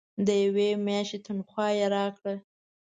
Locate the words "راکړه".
1.95-2.35